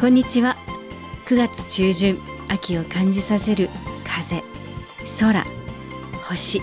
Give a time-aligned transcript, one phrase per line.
[0.00, 0.56] こんにちは。
[1.26, 3.68] 9月中旬秋を感じさせる
[4.04, 4.44] 風
[5.18, 5.44] 空
[6.28, 6.60] 星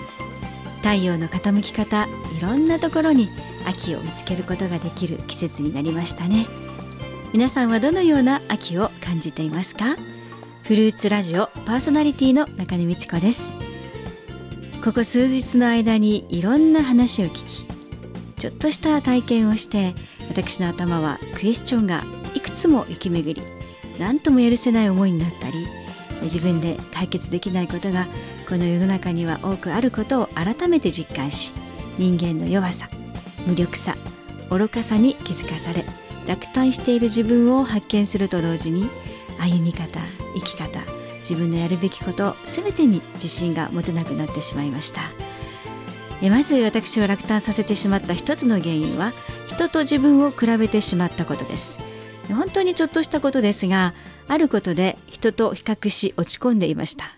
[0.78, 2.06] 太陽の傾き方
[2.38, 3.28] いろんなところに
[3.66, 6.46] 秋を見つけることができる季節になりましたね。
[7.34, 9.96] 皆さんはどのような秋を感じていますか？
[10.62, 13.52] フルーツラジオパーソナリティの中根美智子です。
[14.82, 17.66] ここ数日の間にいろんな話を聞き
[18.40, 19.94] ちょっとした体験をして
[20.30, 22.02] 私の頭はクエスチョンが
[22.56, 23.42] つも行き巡り
[23.98, 25.66] 何とも許せない思いになったり
[26.22, 28.06] 自分で解決できないことが
[28.48, 31.52] この世の中には多くあることを改めて実感し
[31.98, 32.88] 人間の弱さ
[33.46, 33.94] 無力さ
[34.50, 35.84] 愚かさに気づかされ
[36.26, 38.88] 落胆している自分を発見すると同時に
[39.38, 40.00] 歩み方
[40.34, 40.80] 生き方
[41.20, 45.00] 自分のやるべきこと全てに自信が持てなくなってしまいました。
[46.22, 49.12] えまず私を落胆させてしまった一つの原因は
[49.48, 51.85] 人と自分を比べてしまったことです。
[52.34, 53.94] 本当にちょっとしたことですが
[54.28, 57.16] あることで人と比較し落ち込んでいました。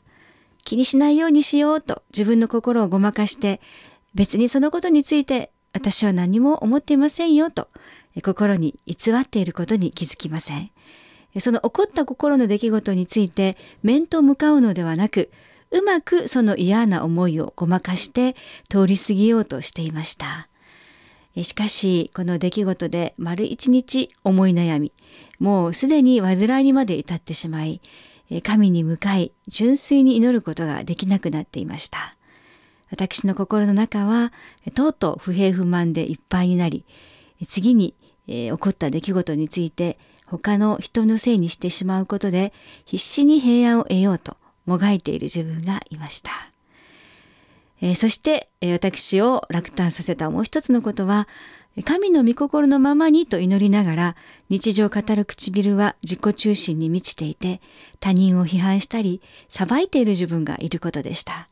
[0.64, 3.60] 気にしないようにしようと自分の心をごまかして
[4.14, 7.68] 別にそのことについて私は何も思っていませんよと
[8.22, 10.70] 心に偽っていることに気づきません。
[11.40, 15.30] その起こった心の出来事について面と向かうのではなく
[15.70, 18.34] うまくその嫌な思いをごまかして
[18.68, 20.47] 通り過ぎようとしていました。
[21.44, 24.92] しかしこの出来事で丸一日思い悩み
[25.38, 27.80] もうすでに煩いにまで至ってしまい
[28.42, 32.16] 神に向かい純粋に祈ることができなくなっていました
[32.90, 34.32] 私の心の中は
[34.74, 36.84] とうとう不平不満でいっぱいになり
[37.46, 37.94] 次に、
[38.26, 42.52] えー、起こった出来事について他の人のせいにしてしまうことで
[42.84, 46.47] 必死に平安を得ようともがいている自分がいました。
[47.80, 51.28] えー、そして、えー、私を落胆させたもう一つのことは
[51.84, 54.16] 神の御心のままにと祈りながら
[54.48, 57.60] 日常を語る唇は自己中心に満ちていて
[58.00, 61.48] 他人を批判したり裁いている自分がいることでした。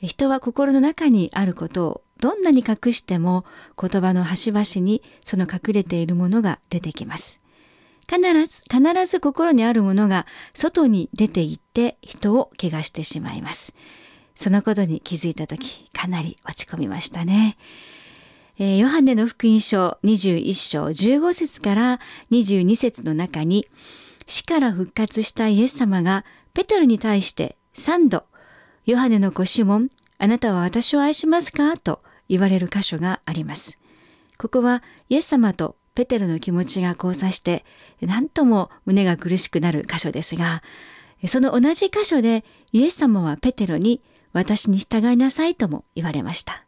[0.00, 3.44] 人は心の中にあることをどんなに隠しても
[3.80, 7.40] 言葉の端々にその隠れているものが出てきます。
[8.08, 13.72] 必ず、必ず心にあるものが外に出て行って人を怪我してしまいます。
[14.34, 17.56] そのことに気づいた時、かなり落ち込みましたね。
[18.58, 22.00] えー、ヨハネの福音書21章15節から
[22.30, 23.66] 22節の中に、
[24.26, 28.24] 死から復活したイエス様がペトルに対して3度、
[28.86, 31.76] ヨハネのごシモン、あなたは私を愛しますか？
[31.76, 33.78] と言われる箇所があります。
[34.38, 37.64] ここはイエス様とペテロの気持ちが交差して
[38.00, 40.62] 何とも胸が苦しくなる箇所ですが
[41.28, 44.02] その同じ箇所でイエス様はペテロに
[44.34, 46.64] 私に従いなさいとも言われました。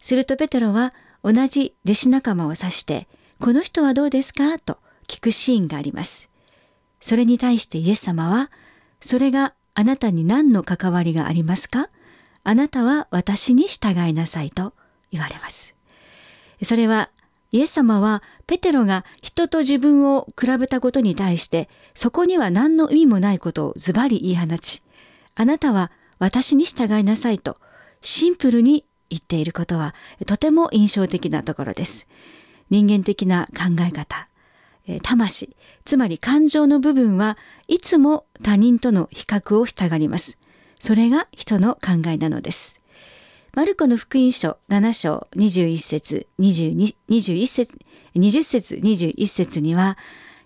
[0.00, 3.06] するとペテロは同じ弟子仲間を指して
[3.40, 6.28] この人はどうですかと聞くシーンがあります。
[7.00, 8.50] それに対してイエス様は
[9.00, 11.88] それがあなたに何の関わりがありますか？
[12.42, 14.72] あなたは私に従いなさいと
[15.12, 15.76] 言われます。
[16.64, 17.10] それは
[17.52, 24.82] イエス様はペテロが人と自分を比べたことに対してそこには何の意味もないことをズバリ言い放ち
[25.34, 27.56] あなたは私に従いなさいと
[28.00, 29.94] シンプルに言っていることは
[30.26, 32.06] とても印象的なところです。
[32.70, 34.28] 人間的な考え方、
[35.02, 40.38] 魂、つまり感情の部分はいつも他人との比較をしたがります。
[40.78, 42.78] それが人の考えなのです。
[43.54, 47.78] マルコの福音書7章21節22 21節
[48.14, 49.98] 20節21節には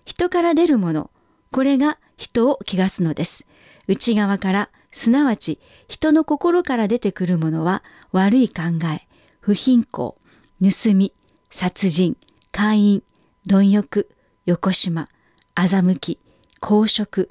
[0.05, 1.11] 人から出るもの
[1.51, 3.45] これが人を汚すのです
[3.87, 5.59] 内側からすなわち
[5.89, 7.83] 人の心から出てくるものは
[8.13, 8.63] 悪い考
[8.95, 9.05] え
[9.41, 10.13] 不貧困
[10.61, 11.13] 盗み
[11.49, 12.15] 殺人
[12.53, 13.03] 会員
[13.45, 14.07] 貪欲
[14.45, 15.09] 横島
[15.55, 16.19] 欺き
[16.61, 17.29] 公職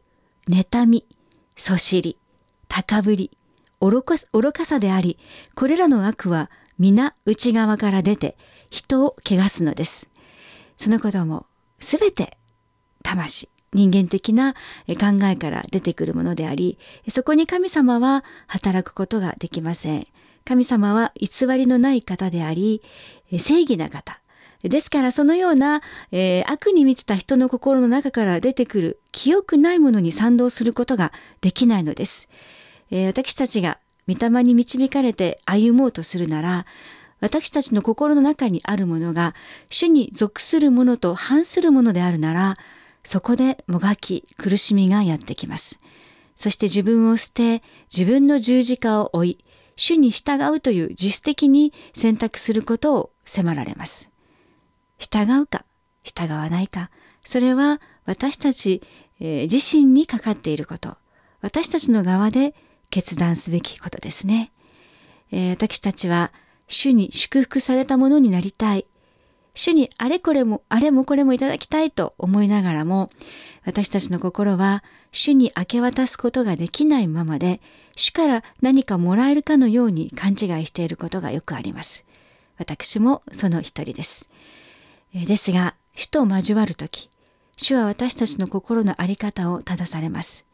[0.49, 1.07] 妬み
[1.57, 2.19] そしり
[2.69, 3.31] 高ぶり
[3.81, 5.19] 愚か愚かさであり
[5.55, 8.37] これらの悪は皆内側から出て
[8.71, 10.09] 人を汚すのです。
[10.79, 11.47] そのことも
[11.79, 12.39] すべて
[13.03, 13.49] 魂。
[13.73, 14.55] 人間的な
[14.89, 16.79] 考えから出てくるものであり
[17.09, 20.07] そこに神様は働くことができません
[20.45, 22.83] 神様は偽りのない方であり
[23.39, 24.21] 正義な方
[24.63, 25.83] ですからそのような、
[26.13, 32.29] えー、悪に満ちた人の心の中から出てくる清くないものに賛同することができないのです。
[32.91, 36.67] えー、私たちが御霊に導かれて歩もうとするなら
[37.21, 39.35] 私たちの心の中にあるものが
[39.69, 42.57] 主に属するものと反するものであるなら
[43.05, 45.81] そこでもがき苦しみがやってきます。
[46.35, 47.63] そして自分を捨て
[47.95, 49.45] 自分の十字架を追い
[49.77, 54.13] 主に従うという自主的に選択することを迫られます。
[54.99, 55.65] 従うか
[56.05, 56.91] 従わないか
[57.25, 58.83] それは私たち、
[59.21, 60.97] えー、自身にかかっていること
[61.41, 62.55] 私たちの側で
[62.91, 64.53] 決断すべきことですね、
[65.33, 66.33] えー、私たちは
[66.69, 68.87] 主に祝福されたものになりたい
[69.55, 73.11] 主にあれこれもあれもこれもいただきたいと思いながらも
[73.67, 74.83] 私たちの心は
[75.13, 77.61] 主に明け渡すことができないままで
[77.95, 82.07] 主から何かもらえるかのように勘違いしていることがよくあります。
[82.57, 84.29] 私もその一人です。
[85.13, 87.11] ですが主と交わる時
[87.59, 90.47] 主は私たちの心の在り方を正されます。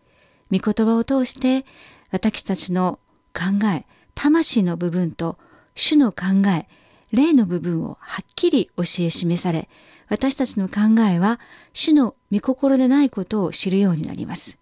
[0.50, 1.64] 御言葉を通して
[2.10, 2.98] 私たちの
[3.32, 3.84] 考え
[4.14, 5.38] 魂の部分と
[5.76, 6.66] 主の考え
[7.12, 9.68] 霊の部分をはっきり教え示され
[10.08, 11.38] 私たちの考えは
[11.72, 14.58] 主の御心でないことを知るようになります。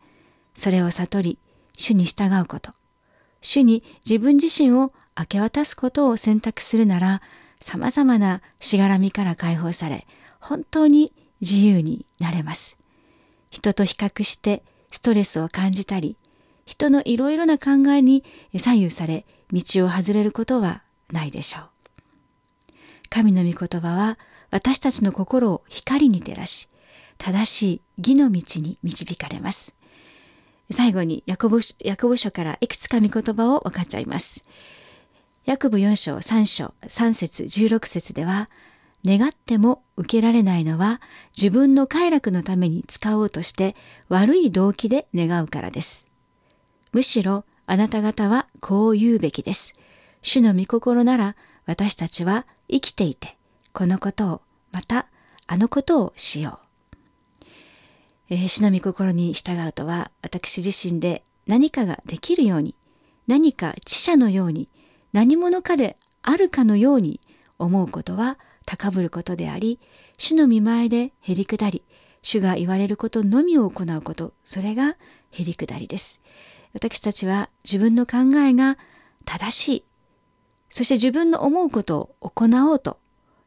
[0.54, 1.38] それを悟り
[1.76, 2.72] 主に従うこと
[3.42, 7.22] 主に自分自身を明け渡すことを選択するなら
[7.60, 10.06] 様々なしがらみから解放され
[10.40, 12.76] 本当に自由になれます。
[13.50, 16.16] 人と比較してストレスを感じたり
[16.64, 18.24] 人のいろいろな考えに
[18.56, 20.82] 左右され道を外れることは
[21.12, 21.75] ないでしょう。
[23.16, 24.18] 神の御言葉は
[24.50, 26.68] 私たちの心を光に照らし
[27.16, 29.74] 正しい義の道に導かれます。
[30.70, 34.42] 最後にヤコブヤコブ書からいくつか御言葉を分かっちゃいます。
[35.46, 38.50] ヤコブ4章3章3節16節では
[39.02, 41.00] 願っても受けられないのは
[41.34, 43.76] 自分の快楽のために使おうとして
[44.10, 46.06] 悪い動機で願うからです。
[46.92, 49.72] むしろあなた方はこう言うべきです。
[50.20, 51.34] 主の御心なら
[51.64, 53.36] 私たちは生きていて
[53.72, 54.40] このことを
[54.72, 55.06] また
[55.46, 57.46] あのことをしよう。
[58.28, 62.74] えー、主の御心に従うとは私自身で何かができるように
[63.28, 64.68] 何か知者のように
[65.12, 67.20] 何者かであるかのように
[67.58, 69.78] 思うことは高ぶることであり
[70.18, 71.82] 主の見前でへりくだり
[72.22, 74.96] 主が言われることのみを行うことそれが
[75.30, 76.20] へりくだりです
[76.74, 78.76] 私たちは自分の考えが
[79.24, 79.84] 正しい
[80.76, 82.98] そして自分の思うことを行おうと、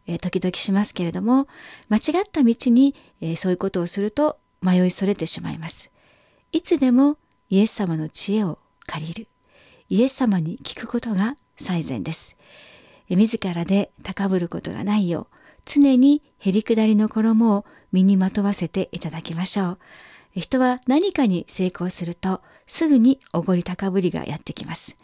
[0.07, 1.47] えー、時々しますけれども
[1.87, 5.91] 間違った道に、えー、そういうことをすると迷いそれてしまいます。
[6.51, 7.17] いつでも
[7.51, 9.27] イエス様の知恵を借りる。
[9.89, 12.35] イエス様に聞くことが最善です。
[13.09, 15.35] 自らで高ぶることがないよう
[15.65, 19.77] 常にへりくだりの衣を身にまとわせていただきましょう。
[20.31, 24.97] 人は何かに成功するとすぐにおごり高ぶりがやってきます。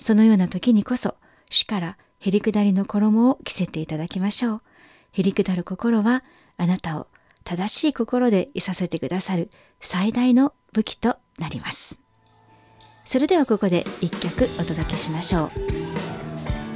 [0.00, 1.16] そのような時にこそ
[1.50, 4.62] 主からへりくだりの衣を着せていただきましょう。
[5.12, 6.24] へりくだる心は
[6.56, 7.06] あなたを
[7.44, 9.50] 正しい心でいさせてくださる
[9.80, 12.00] 最大の武器となります。
[13.04, 15.50] それではここで一曲お届けしましょう。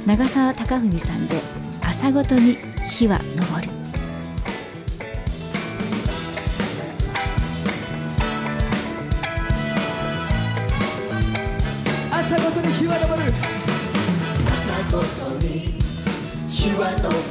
[0.07, 1.35] 長澤貴文さんで
[1.81, 2.55] 朝ごとに
[2.89, 3.80] 日は昇る。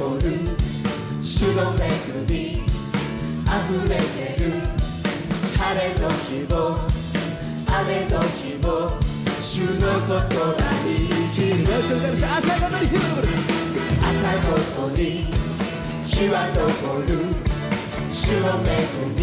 [0.01, 0.33] は昇る
[1.21, 1.85] 主の恵
[2.27, 2.65] み
[3.45, 4.49] 溢れてる
[5.57, 6.55] 晴れの日も
[7.67, 8.67] 雨の日も
[9.39, 11.39] 主のことがいい日
[11.69, 11.93] 朝
[12.59, 13.27] ごとに日は昇る
[14.01, 14.11] 朝
[14.49, 15.01] ごとに
[16.05, 16.59] 日は昇
[17.01, 17.09] る
[18.11, 18.73] 主の恵
[19.17, 19.21] み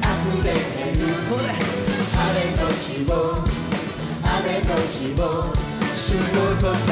[0.00, 0.58] 溢れて
[0.98, 1.00] る。
[1.14, 1.60] そうです
[2.16, 3.12] 晴れの日も
[4.22, 5.20] 雨の日も
[5.94, 6.89] 主のこと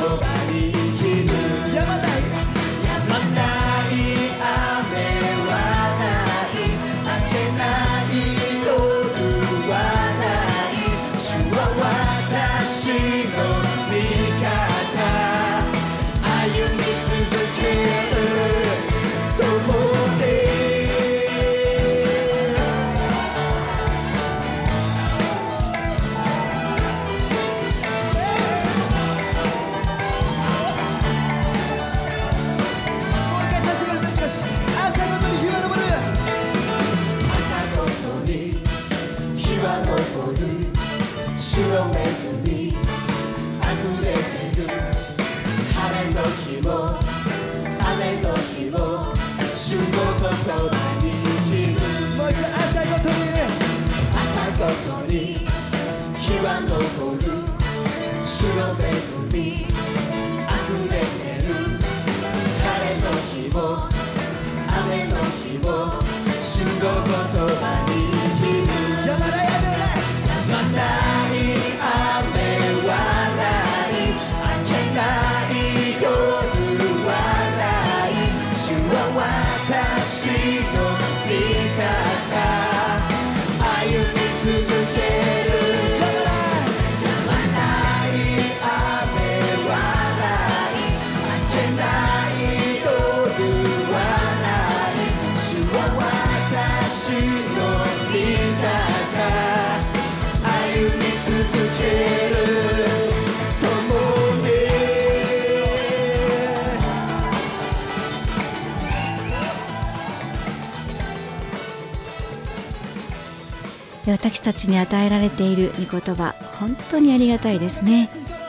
[114.12, 118.08] 私たちに与えられている御言葉本当にありがたいですね。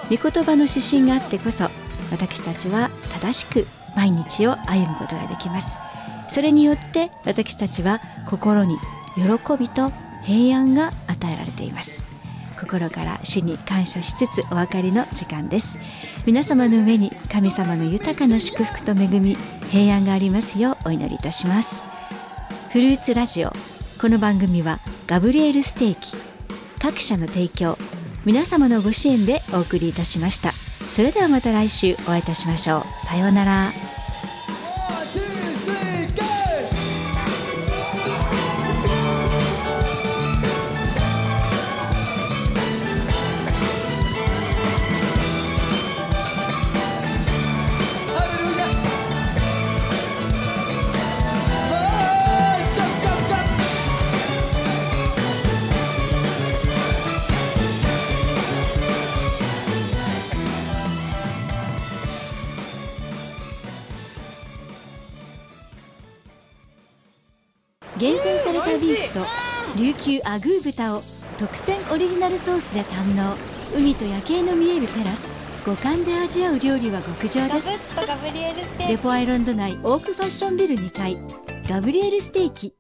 [0.10, 1.70] 御言葉の指針があってこそ
[2.12, 2.89] 私たちは
[3.22, 5.78] 正しく毎日を歩むことができます。
[6.30, 8.78] それによって私たちは心に
[9.16, 9.24] 喜
[9.58, 9.92] びと
[10.24, 12.04] 平安が与えられています。
[12.60, 15.78] 心から主に感謝しつつお別れの時間です。
[16.25, 19.38] 皆様の上に神様の豊かな祝福と恵み
[19.72, 21.82] 平安がありますようお祈りいたします。
[22.72, 23.54] フルーツラジオ
[24.00, 26.16] この番組はガブリエルステーキ。
[26.80, 27.80] 各社の提供。
[28.25, 30.51] 皆様のご支援でお送りいたしました。
[30.51, 33.06] それではまた来週お会いいたしましょう。
[33.08, 33.88] さようなら。
[68.00, 69.25] 厳選されたビーフと
[69.77, 71.01] 琉球アグー豚を
[71.38, 73.36] 特選オリジナルソースで堪能。
[73.77, 75.27] 海と夜景の見えるテラス。
[75.65, 78.88] 五感で味わう料理は極上です。
[78.88, 81.18] レポアイランド内オークファッションビル2階
[81.68, 82.79] ガブリエルステーキ